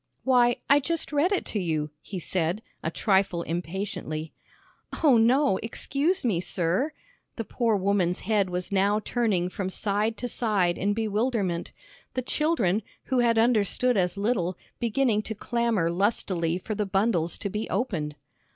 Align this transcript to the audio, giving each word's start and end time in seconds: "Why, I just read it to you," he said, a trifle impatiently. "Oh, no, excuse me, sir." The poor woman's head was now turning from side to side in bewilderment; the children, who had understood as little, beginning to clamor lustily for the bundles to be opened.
"Why, 0.23 0.55
I 0.67 0.79
just 0.79 1.13
read 1.13 1.31
it 1.31 1.45
to 1.45 1.59
you," 1.59 1.91
he 2.01 2.17
said, 2.17 2.63
a 2.81 2.89
trifle 2.89 3.43
impatiently. 3.43 4.33
"Oh, 5.03 5.17
no, 5.17 5.57
excuse 5.57 6.25
me, 6.25 6.39
sir." 6.41 6.91
The 7.35 7.43
poor 7.43 7.75
woman's 7.75 8.21
head 8.21 8.49
was 8.49 8.71
now 8.71 8.99
turning 8.99 9.47
from 9.47 9.69
side 9.69 10.17
to 10.17 10.27
side 10.27 10.79
in 10.79 10.95
bewilderment; 10.95 11.71
the 12.15 12.23
children, 12.23 12.81
who 13.03 13.19
had 13.19 13.37
understood 13.37 13.95
as 13.95 14.17
little, 14.17 14.57
beginning 14.79 15.21
to 15.21 15.35
clamor 15.35 15.91
lustily 15.91 16.57
for 16.57 16.73
the 16.73 16.87
bundles 16.87 17.37
to 17.37 17.47
be 17.51 17.69
opened. 17.69 18.15